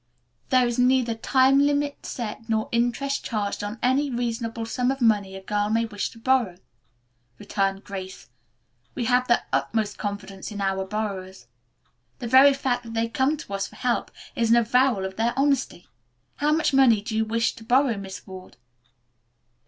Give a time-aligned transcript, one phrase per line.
[0.49, 5.35] "There is neither time limit set nor interest charged on any reasonable sum of money
[5.35, 6.57] a girl may wish to borrow,"
[7.37, 8.27] returned Grace.
[8.95, 11.45] "We have the utmost confidence in our borrowers.
[12.17, 15.35] The very fact that they come to us for help is an avowal of their
[15.37, 15.85] honesty.
[16.37, 18.57] How much money do you wish to borrow, Miss Ward?"